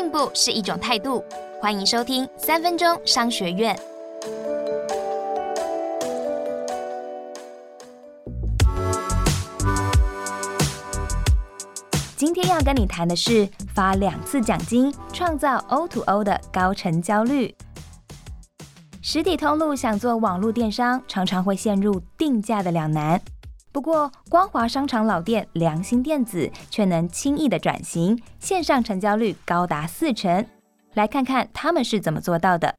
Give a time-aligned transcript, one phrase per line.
[0.00, 1.22] 进步是一种态度。
[1.60, 3.78] 欢迎收听三分钟商学院。
[12.16, 17.54] 今天要跟你谈的是发两次奖金，创造 O to O 的高成交率。
[19.02, 23.20] 实体通路想做网络电商，常常会陷入定价的两难。
[23.72, 30.44] 不过，光华商场老店良心电子却能轻易的转型，线上成交率高达四成。
[30.94, 32.74] 来看看他们是怎么做到的。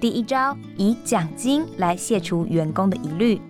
[0.00, 3.40] 第一招，以奖金来卸除员工的疑虑。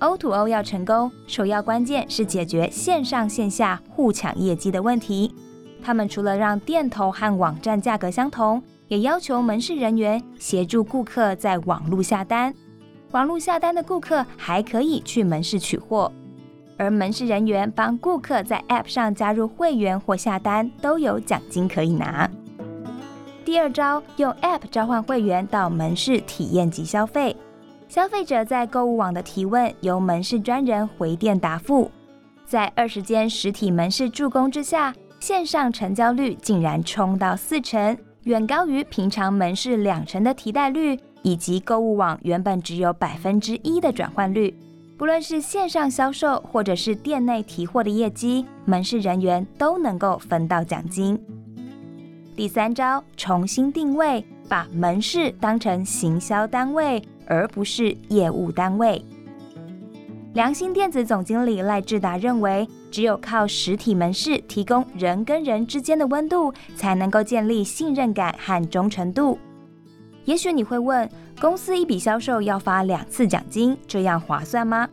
[0.00, 5.32] O to O 要成功，首要关键是解决线上线下互抢业绩的问题。
[5.80, 12.52] 他们除了让店头和网站价格相同，也要求门市人员协助顾客在网络下单。
[13.12, 16.12] 网络下单的顾客还可以去门市取货，
[16.76, 22.30] 而门市人员帮顾客在 App 上加入会员或下单，都有奖金可以拿。
[23.44, 27.36] 第二招，用 App 召唤会员到门市体验及消费。
[27.88, 31.90] 消费者在购物网的提问，由门市专人回电答复。
[32.46, 44.54] 在二十间实体门市助攻之下，线上成交率竟然冲到四成，远高于平常门市两成的提代率，以及购物网原本只有百分之一的转换率。
[44.96, 51.18] 不论是线上销售，或者是店内提货的业绩，门市人员都能够分到奖金。
[52.36, 57.02] 第三招，重新定位，把门市当成行销单位。
[57.32, 59.00] 而不是业务单位。
[60.34, 69.38] 良心电子总经理赖志达认为，只有靠实体门市提供人跟人之间的温度，才能够建立信任感和忠诚度。
[70.24, 71.08] 也许你会问，
[71.40, 74.88] 公司一笔销售要发两次奖金，这样划算吗？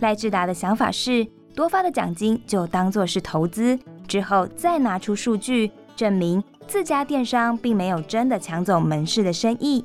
[0.00, 9.84] 赖志达的想法是，多发的奖金就当做是投资，之后再拿出数据证明自家电商并没有真的抢走门市的生意。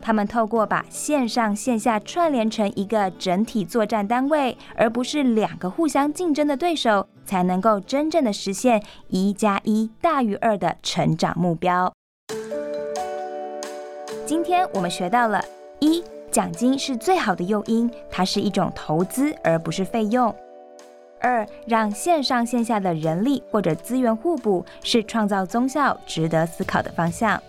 [0.00, 11.90] 他们透过把线上线下串联成一个整体作战单位，而不是两个互相竞争的对手，才能够真正的实现一加一大于二的成长目标。
[14.26, 15.44] 今天我们学到了：
[15.80, 20.34] 一、奖金是最好的诱因，它是一种投资而不是费用；
[21.20, 27.40] 二、让线上线下的人力或者资源互补，是创造综效值得思考的方向。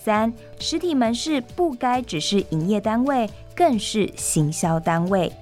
[0.00, 5.32] 三，实体门市不该只是营业单位，更是行销单位。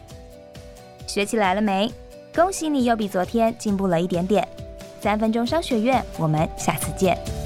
[1.07, 1.93] 学起来了没？
[2.35, 4.47] 恭喜你又比昨天进步了一点点。
[5.03, 7.46] 三分钟商学院，我们下次见。